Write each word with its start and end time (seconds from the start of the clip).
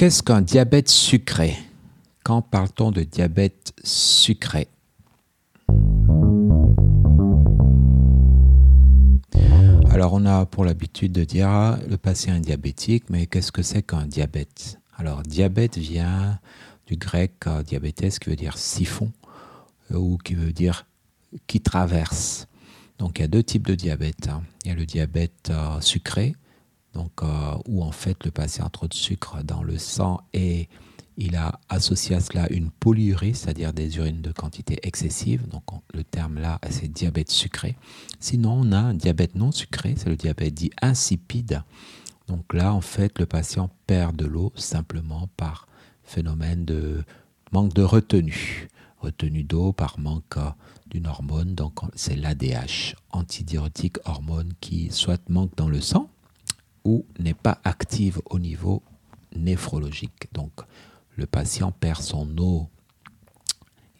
Qu'est-ce 0.00 0.22
qu'un 0.22 0.40
diabète 0.40 0.88
sucré? 0.88 1.58
Quand 2.24 2.40
parle-t-on 2.40 2.90
de 2.90 3.02
diabète 3.02 3.74
sucré? 3.84 4.66
Alors 9.90 10.14
on 10.14 10.24
a 10.24 10.46
pour 10.46 10.64
l'habitude 10.64 11.12
de 11.12 11.24
dire 11.24 11.48
ah, 11.48 11.78
le 11.86 11.98
patient 11.98 12.34
est 12.36 12.40
diabétique, 12.40 13.10
mais 13.10 13.26
qu'est-ce 13.26 13.52
que 13.52 13.60
c'est 13.60 13.82
qu'un 13.82 14.06
diabète? 14.06 14.78
Alors 14.96 15.20
diabète 15.22 15.76
vient 15.76 16.38
du 16.86 16.96
grec 16.96 17.34
euh, 17.46 17.62
diabète 17.62 18.18
qui 18.18 18.30
veut 18.30 18.36
dire 18.36 18.56
siphon 18.56 19.12
euh, 19.92 19.98
ou 19.98 20.16
qui 20.16 20.32
veut 20.32 20.54
dire 20.54 20.86
qui 21.46 21.60
traverse. 21.60 22.48
Donc 22.96 23.18
il 23.18 23.20
y 23.20 23.24
a 23.26 23.28
deux 23.28 23.42
types 23.42 23.66
de 23.66 23.74
diabète. 23.74 24.28
Hein. 24.28 24.44
Il 24.64 24.68
y 24.68 24.72
a 24.72 24.74
le 24.74 24.86
diabète 24.86 25.50
euh, 25.50 25.78
sucré, 25.82 26.34
donc 26.94 27.22
où 27.68 27.82
en 27.82 27.92
fait 27.92 28.24
le 28.24 28.30
patient 28.30 28.66
a 28.66 28.70
trop 28.70 28.88
de 28.88 28.94
sucre 28.94 29.42
dans 29.44 29.62
le 29.62 29.78
sang 29.78 30.22
et 30.32 30.68
il 31.16 31.36
a 31.36 31.60
associé 31.68 32.16
à 32.16 32.20
cela 32.20 32.50
une 32.50 32.70
polyurie, 32.70 33.34
c'est-à-dire 33.34 33.74
des 33.74 33.98
urines 33.98 34.22
de 34.22 34.32
quantité 34.32 34.78
excessive. 34.82 35.46
Donc 35.48 35.64
le 35.92 36.02
terme 36.02 36.38
là, 36.40 36.58
c'est 36.70 36.88
diabète 36.88 37.30
sucré. 37.30 37.76
Sinon, 38.20 38.52
on 38.62 38.72
a 38.72 38.78
un 38.78 38.94
diabète 38.94 39.34
non 39.34 39.52
sucré, 39.52 39.94
c'est 39.98 40.08
le 40.08 40.16
diabète 40.16 40.54
dit 40.54 40.70
insipide. 40.80 41.62
Donc 42.26 42.54
là, 42.54 42.72
en 42.72 42.80
fait, 42.80 43.18
le 43.18 43.26
patient 43.26 43.70
perd 43.86 44.16
de 44.16 44.24
l'eau 44.24 44.52
simplement 44.54 45.28
par 45.36 45.66
phénomène 46.04 46.64
de 46.64 47.04
manque 47.52 47.74
de 47.74 47.82
retenue. 47.82 48.68
Retenue 49.00 49.44
d'eau 49.44 49.72
par 49.72 49.98
manque 49.98 50.38
d'une 50.86 51.06
hormone, 51.06 51.54
donc 51.54 51.80
c'est 51.94 52.16
l'ADH, 52.16 52.94
antidiurétique 53.10 53.96
hormone, 54.06 54.52
qui 54.60 54.90
soit 54.90 55.28
manque 55.28 55.54
dans 55.56 55.68
le 55.68 55.80
sang 55.80 56.08
ou 56.84 57.04
n'est 57.18 57.34
pas 57.34 57.60
active 57.64 58.20
au 58.30 58.38
niveau 58.38 58.82
néphrologique. 59.34 60.28
Donc 60.32 60.52
le 61.16 61.26
patient 61.26 61.72
perd 61.72 62.00
son 62.00 62.36
eau, 62.38 62.68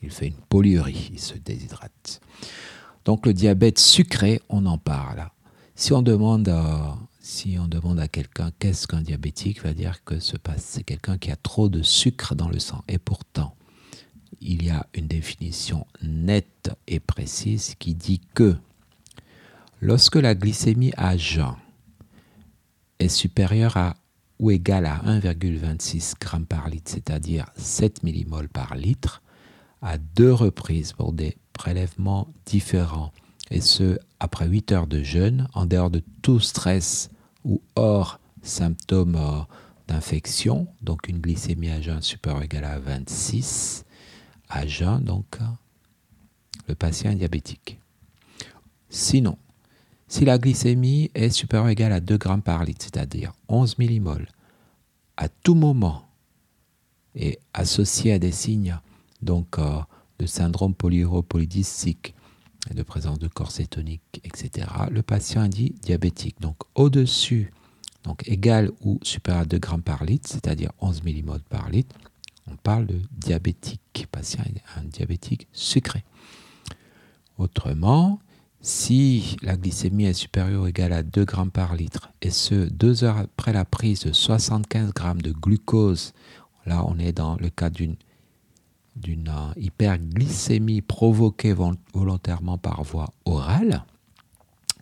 il 0.03 0.11
fait 0.11 0.29
une 0.29 0.35
polyurie, 0.49 1.11
il 1.13 1.21
se 1.21 1.35
déshydrate. 1.35 2.21
Donc 3.05 3.27
le 3.27 3.35
diabète 3.35 3.79
sucré, 3.79 4.41
on 4.49 4.67
en 4.67 4.79
parle. 4.79 5.29
Si 5.75 5.93
on 5.93 6.03
demande 6.03 6.49
à, 6.49 8.09
quelqu'un 8.09 8.51
qu'est-ce 8.59 8.87
qu'un 8.87 9.03
diabétique, 9.03 9.63
va 9.63 9.73
dire 9.73 10.05
que 10.05 10.19
c'est 10.21 10.83
quelqu'un 10.83 11.19
qui 11.19 11.31
a 11.31 11.37
trop 11.37 11.69
de 11.69 11.83
sucre 11.83 12.35
dans 12.35 12.49
le 12.49 12.59
sang. 12.59 12.83
Et 12.89 12.99
pourtant, 12.99 13.55
il 14.41 14.65
y 14.65 14.71
a 14.71 14.87
une 14.95 15.07
définition 15.07 15.87
nette 16.03 16.71
et 16.87 17.01
précise 17.01 17.75
qui 17.79 17.95
dit 17.95 18.21
que 18.35 18.57
lorsque 19.81 20.17
la 20.17 20.35
glycémie 20.35 20.93
à 20.97 21.17
jeun 21.17 21.55
est 23.01 23.09
supérieure 23.09 23.77
à 23.77 23.97
ou 24.39 24.51
égal 24.51 24.87
à 24.87 25.03
1,26 25.05 26.15
g 26.23 26.45
par 26.49 26.69
litre, 26.71 26.91
c'est-à-dire 26.91 27.47
7 27.57 28.03
mmol 28.03 28.49
par 28.49 28.75
litre, 28.75 29.23
à 29.83 29.99
deux 29.99 30.33
reprises 30.33 30.93
pour 30.93 31.13
des 31.13 31.37
prélèvements 31.53 32.29
différents, 32.47 33.13
et 33.51 33.61
ce, 33.61 33.99
après 34.19 34.49
8 34.49 34.73
heures 34.73 34.87
de 34.87 35.03
jeûne, 35.03 35.49
en 35.53 35.67
dehors 35.67 35.91
de 35.91 36.03
tout 36.23 36.41
stress 36.41 37.11
ou 37.45 37.61
hors 37.77 38.19
symptômes 38.43 39.17
euh, 39.17 39.41
d'infection, 39.89 40.69
donc 40.81 41.09
une 41.09 41.19
glycémie 41.19 41.71
à 41.71 41.81
jeun 41.83 42.01
supérieure 42.01 42.41
ou 42.41 42.45
égale 42.45 42.65
à 42.65 42.79
26, 42.79 43.85
à 44.49 44.67
jeun, 44.67 45.03
donc 45.03 45.39
le 46.67 46.75
patient 46.75 47.13
diabétique. 47.13 47.79
Sinon, 48.89 49.37
si 50.11 50.25
la 50.25 50.39
glycémie 50.39 51.09
est 51.15 51.31
supérieure 51.31 51.67
ou 51.67 51.71
égale 51.71 51.93
à 51.93 52.01
2 52.01 52.17
grammes 52.19 52.43
par 52.43 52.65
litre, 52.65 52.83
c'est-à-dire 52.85 53.33
11 53.49 53.79
millimoles, 53.79 54.27
à 55.17 55.29
tout 55.29 55.55
moment, 55.55 56.05
et 57.15 57.39
associée 57.55 58.13
à 58.13 58.19
des 58.19 58.33
signes 58.33 58.77
donc, 59.23 59.59
euh, 59.59 59.79
de 60.19 60.27
syndrome 60.27 60.75
polyuropolydystique, 60.75 62.15
de 62.75 62.83
présence 62.83 63.21
de 63.21 63.29
corps 63.29 63.53
cétonique, 63.53 64.21
etc., 64.25 64.67
le 64.91 65.03
patient 65.03 65.45
est 65.45 65.49
dit 65.49 65.75
diabétique. 65.81 66.41
Donc 66.41 66.57
au-dessus, 66.75 67.53
donc 68.03 68.27
égal 68.27 68.73
ou 68.81 68.99
supérieur 69.03 69.43
à 69.43 69.47
2 69.47 69.59
grammes 69.59 69.83
par 69.83 70.05
litre, 70.05 70.29
c'est-à-dire 70.29 70.73
11 70.81 71.05
millimoles 71.05 71.43
par 71.49 71.71
litre, 71.71 71.95
on 72.51 72.57
parle 72.57 72.87
de 72.87 73.01
diabétique. 73.13 74.09
patient 74.11 74.43
un 74.77 74.83
diabétique 74.83 75.47
sucré. 75.53 76.03
Autrement, 77.39 78.19
si 78.63 79.37
la 79.43 79.57
glycémie 79.57 80.05
est 80.05 80.13
supérieure 80.13 80.63
ou 80.63 80.67
égale 80.67 80.93
à 80.93 81.03
2 81.03 81.25
grammes 81.25 81.51
par 81.51 81.75
litre, 81.75 82.11
et 82.21 82.31
ce, 82.31 82.55
deux 82.55 83.05
heures 83.05 83.19
après 83.19 83.53
la 83.53 83.65
prise 83.65 84.01
de 84.01 84.13
75 84.13 84.93
grammes 84.93 85.23
de 85.23 85.33
glucose, 85.33 86.13
là 86.67 86.85
on 86.87 86.99
est 86.99 87.13
dans 87.13 87.37
le 87.37 87.51
cas 87.51 87.71
d'une 87.71 87.97
d'une 88.97 89.33
hyperglycémie 89.57 90.83
provoquée 90.83 91.55
volontairement 91.95 92.59
par 92.59 92.83
voie 92.83 93.15
orale, 93.25 93.85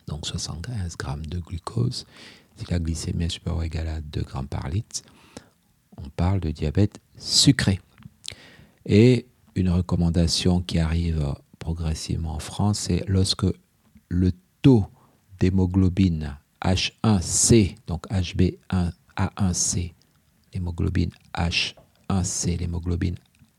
donc 0.08 0.26
75 0.26 0.96
grammes 0.96 1.26
de 1.26 1.38
glucose, 1.38 2.04
si 2.56 2.64
la 2.68 2.80
glycémie 2.80 3.24
est 3.24 3.28
supérieure 3.28 3.60
ou 3.60 3.62
égale 3.62 3.88
à 3.88 4.00
2 4.00 4.22
grammes 4.22 4.48
par 4.48 4.68
litre, 4.68 5.02
on 5.98 6.08
parle 6.08 6.40
de 6.40 6.50
diabète 6.50 7.00
sucré. 7.16 7.80
Et 8.86 9.26
une 9.54 9.70
recommandation 9.70 10.62
qui 10.62 10.80
arrive 10.80 11.34
progressivement 11.58 12.34
en 12.34 12.38
France, 12.38 12.78
c'est 12.80 13.04
lorsque 13.06 13.46
le 14.08 14.32
taux 14.62 14.86
d'hémoglobine 15.38 16.38
H1C, 16.62 17.76
donc 17.86 18.06
HB1A1C, 18.08 19.92
l'hémoglobine 20.52 21.10
H1C, 21.34 22.58
l'hémoglobine 22.58 23.16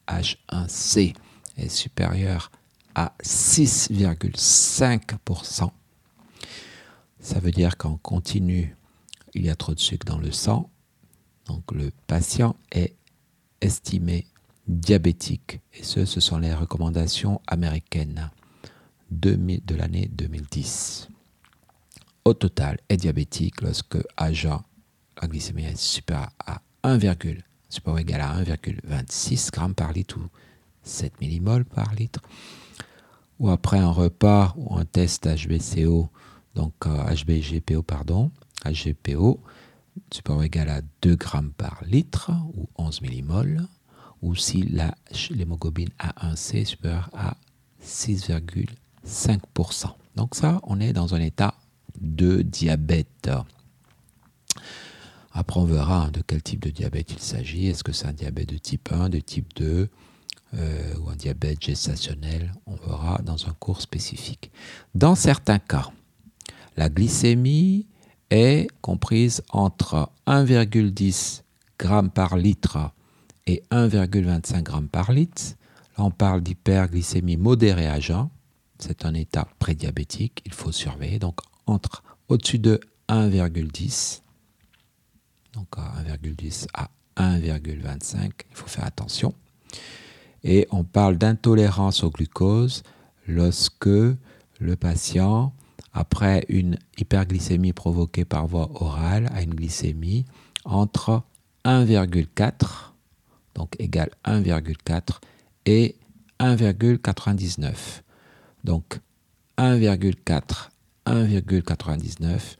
H1C 0.07 1.15
est 1.57 1.69
supérieur 1.69 2.51
à 2.95 3.13
6,5%. 3.23 5.71
Ça 7.19 7.39
veut 7.39 7.51
dire 7.51 7.77
qu'en 7.77 7.97
continu, 7.97 8.75
il 9.33 9.45
y 9.45 9.49
a 9.49 9.55
trop 9.55 9.73
de 9.73 9.79
sucre 9.79 10.05
dans 10.05 10.17
le 10.17 10.31
sang. 10.31 10.69
Donc 11.45 11.71
le 11.71 11.91
patient 12.07 12.57
est 12.71 12.95
estimé 13.61 14.27
diabétique. 14.67 15.61
Et 15.73 15.83
ce, 15.83 16.05
ce 16.05 16.19
sont 16.19 16.37
les 16.37 16.53
recommandations 16.53 17.41
américaines 17.47 18.29
de 19.11 19.75
l'année 19.75 20.09
2010. 20.13 21.09
Au 22.25 22.33
total, 22.33 22.77
est 22.89 22.97
diabétique 22.97 23.61
lorsque 23.61 23.97
agent 24.17 24.63
la 25.21 25.27
glycémie 25.27 25.65
est 25.65 25.77
supérieure 25.77 26.29
à 26.45 26.61
1, 26.83 26.99
supérieur 27.69 27.95
ou 27.95 27.97
égal 27.97 28.21
à 28.21 28.41
1,26 28.41 29.53
g 29.53 29.73
par 29.73 29.91
litre 29.91 30.17
ou 30.17 30.27
7 30.83 31.19
millimoles 31.21 31.65
par 31.65 31.93
litre, 31.93 32.21
ou 33.39 33.49
après 33.49 33.79
un 33.79 33.91
repas 33.91 34.53
ou 34.57 34.75
un 34.75 34.85
test 34.85 35.27
HBCO, 35.27 36.09
donc 36.55 36.73
HBGPO, 36.85 37.79
euh, 37.79 37.81
pardon, 37.81 38.31
HGPO, 38.65 39.39
supérieur 40.11 40.43
égal 40.43 40.69
à 40.69 40.81
2 41.01 41.11
g 41.11 41.17
par 41.57 41.83
litre 41.85 42.31
ou 42.55 42.67
11 42.77 43.01
millimoles, 43.01 43.65
ou 44.21 44.35
si 44.35 44.63
l'hémoglobine 45.31 45.89
A1C 45.99 46.57
est 46.57 46.65
supérieure 46.65 47.09
à 47.13 47.35
6,5%. 47.83 48.67
Donc 50.15 50.35
ça, 50.35 50.59
on 50.63 50.79
est 50.79 50.93
dans 50.93 51.15
un 51.15 51.19
état 51.19 51.55
de 51.99 52.41
diabète. 52.41 53.29
Après, 55.31 55.59
on 55.59 55.65
verra 55.65 56.05
hein, 56.05 56.11
de 56.11 56.21
quel 56.25 56.41
type 56.41 56.63
de 56.63 56.69
diabète 56.69 57.11
il 57.11 57.19
s'agit. 57.19 57.67
Est-ce 57.67 57.83
que 57.83 57.91
c'est 57.91 58.07
un 58.07 58.13
diabète 58.13 58.49
de 58.49 58.57
type 58.57 58.91
1, 58.91 59.09
de 59.09 59.19
type 59.19 59.47
2 59.55 59.89
euh, 60.55 60.95
ou 60.99 61.09
un 61.09 61.15
diabète 61.15 61.61
gestationnel? 61.61 62.51
On 62.65 62.75
verra 62.75 63.19
dans 63.23 63.47
un 63.47 63.53
cours 63.53 63.81
spécifique. 63.81 64.51
Dans 64.95 65.15
certains 65.15 65.59
cas, 65.59 65.89
la 66.77 66.89
glycémie 66.89 67.87
est 68.29 68.67
comprise 68.81 69.43
entre 69.49 70.09
1,10 70.27 71.41
g 71.81 72.09
par 72.13 72.37
litre 72.37 72.91
et 73.47 73.63
1,25 73.71 74.57
g 74.57 74.87
par 74.91 75.11
litre. 75.11 75.43
Là, 75.97 76.05
on 76.05 76.11
parle 76.11 76.41
d'hyperglycémie 76.41 77.37
modérée 77.37 77.87
à 77.87 77.99
jeun. 77.99 78.29
C'est 78.79 79.05
un 79.05 79.13
état 79.13 79.47
prédiabétique, 79.59 80.41
il 80.45 80.53
faut 80.53 80.71
surveiller. 80.71 81.19
Donc, 81.19 81.39
entre 81.67 82.03
au-dessus 82.27 82.59
de 82.59 82.79
1,10 83.09 84.21
donc 85.53 85.67
à 85.77 86.03
1,10 86.03 86.67
à 86.73 86.89
1,25, 87.17 88.31
il 88.49 88.55
faut 88.55 88.67
faire 88.67 88.85
attention. 88.85 89.33
Et 90.43 90.67
on 90.71 90.83
parle 90.83 91.17
d'intolérance 91.17 92.03
au 92.03 92.09
glucose 92.09 92.83
lorsque 93.27 93.87
le 93.87 94.75
patient, 94.79 95.53
après 95.93 96.45
une 96.49 96.77
hyperglycémie 96.97 97.73
provoquée 97.73 98.25
par 98.25 98.47
voie 98.47 98.69
orale, 98.81 99.29
a 99.33 99.41
une 99.41 99.53
glycémie 99.53 100.25
entre 100.65 101.23
1,4, 101.65 102.93
donc 103.55 103.75
égal 103.79 104.11
1,4, 104.23 105.19
et 105.65 105.95
1,99. 106.39 108.01
Donc 108.63 108.99
1,4, 109.57 110.69
1,99, 111.05 112.57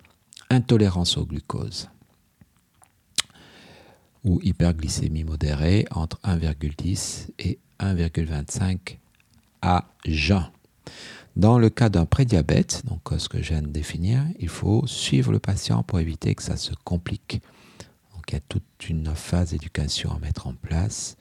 intolérance 0.50 1.18
au 1.18 1.26
glucose. 1.26 1.90
ou 4.26 4.40
hyperglycémie 4.44 5.24
modérée 5.24 5.86
entre 5.92 6.20
1,10 6.26 7.30
et 7.40 7.58
1,25 7.80 8.98
à 9.62 9.86
jeun. 10.06 10.52
Dans 11.36 11.58
le 11.58 11.70
cas 11.70 11.90
d'un 11.90 12.06
prédiabète, 12.06 12.84
donc 12.86 13.02
ce 13.18 13.30
que 13.30 13.42
je 13.42 13.54
viens 13.54 13.62
de 13.62 13.68
définir, 13.68 14.26
il 14.40 14.50
faut 14.50 14.86
suivre 14.88 15.32
le 15.32 15.40
patient 15.40 15.84
pour 15.84 16.00
éviter 16.00 16.36
que 16.36 16.44
ça 16.44 16.58
se 16.58 16.74
complique. 16.84 17.42
Donc 18.14 18.26
il 18.30 18.34
y 18.34 18.38
a 18.38 18.42
toute 18.42 18.90
une 18.90 19.16
phase 19.16 19.52
d'éducation 19.52 20.12
à 20.12 20.20
mettre 20.20 20.48
en 20.48 20.54
place 20.54 21.16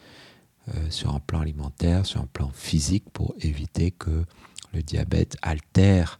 euh, 0.74 0.90
sur 0.90 1.14
un 1.14 1.20
plan 1.20 1.40
alimentaire, 1.40 2.04
sur 2.04 2.20
un 2.20 2.26
plan 2.26 2.50
physique 2.52 3.04
pour 3.12 3.34
éviter 3.40 3.92
que 3.92 4.24
le 4.72 4.82
diabète 4.82 5.36
altère 5.42 6.18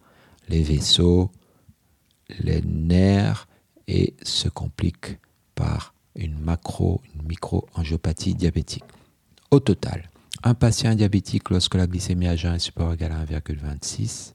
les 0.49 0.63
vaisseaux, 0.63 1.31
les 2.39 2.61
nerfs 2.61 3.47
et 3.87 4.15
se 4.23 4.49
complique 4.49 5.17
par 5.55 5.93
une 6.15 6.37
macro, 6.39 7.01
une 7.15 7.27
micro-angiopathie 7.27 8.35
diabétique. 8.35 8.83
Au 9.51 9.59
total, 9.59 10.09
un 10.43 10.53
patient 10.53 10.95
diabétique, 10.95 11.49
lorsque 11.49 11.75
la 11.75 11.87
glycémie 11.87 12.27
à 12.27 12.35
jeun 12.35 12.55
est 12.55 12.59
supérieure 12.59 12.91
ou 12.91 12.95
égale 12.95 13.11
à 13.13 13.25
1,26 13.25 14.33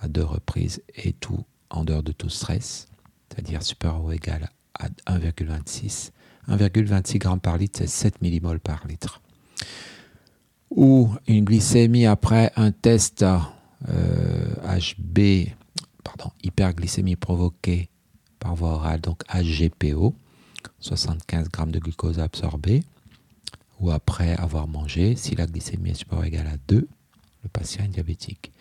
à 0.00 0.08
deux 0.08 0.24
reprises 0.24 0.82
et 0.94 1.12
tout 1.12 1.44
en 1.68 1.84
dehors 1.84 2.02
de 2.02 2.12
tout 2.12 2.30
stress, 2.30 2.88
c'est-à-dire 3.28 3.62
supérieur 3.62 4.02
ou 4.04 4.12
égal 4.12 4.48
à 4.78 4.88
1,26, 5.06 6.10
1,26 6.48 7.12
g 7.12 7.40
par 7.42 7.58
litre, 7.58 7.80
c'est 7.80 7.86
7 7.86 8.22
millimoles 8.22 8.60
par 8.60 8.86
litre. 8.86 9.20
Ou 10.70 11.10
une 11.26 11.44
glycémie 11.44 12.06
après 12.06 12.52
un 12.56 12.70
test 12.70 13.24
HB, 13.24 13.88
euh, 13.88 15.44
pardon, 16.04 16.30
hyperglycémie 16.42 17.16
provoquée 17.16 17.88
par 18.38 18.54
voie 18.54 18.74
orale, 18.74 19.00
donc 19.00 19.22
HGPO, 19.26 20.14
75 20.78 21.46
g 21.46 21.72
de 21.72 21.78
glucose 21.78 22.18
absorbé, 22.20 22.84
ou 23.80 23.90
après 23.90 24.34
avoir 24.36 24.68
mangé, 24.68 25.16
si 25.16 25.34
la 25.34 25.46
glycémie 25.46 25.90
est 25.90 25.94
supérieure 25.94 26.24
ou 26.24 26.26
égale 26.26 26.46
à 26.46 26.56
2, 26.68 26.86
le 27.42 27.48
patient 27.48 27.84
est 27.84 27.88
diabétique. 27.88 28.52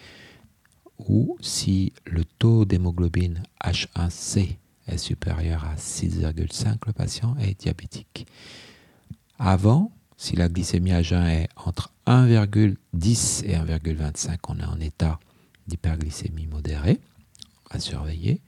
Ou 1.08 1.38
si 1.42 1.94
le 2.06 2.26
taux 2.26 2.66
d'hémoglobine 2.66 3.44
H1C 3.64 4.58
est 4.88 4.98
supérieur 4.98 5.66
à 5.66 5.76
6,5, 5.76 6.78
le 6.88 6.94
patient 6.94 7.36
est 7.38 7.60
diabétique. 7.60 8.26
Avant, 9.38 9.92
si 10.20 10.36
la 10.36 10.50
glycémie 10.50 10.92
à 10.92 11.02
jeun 11.02 11.26
est 11.26 11.48
entre 11.56 11.94
1,10 12.06 13.46
et 13.46 13.56
1,25, 13.56 14.38
on 14.50 14.60
est 14.60 14.66
en 14.66 14.80
état 14.82 15.18
d'hyperglycémie 15.66 16.46
modérée 16.46 17.00
à 17.70 17.80
surveiller. 17.80 18.42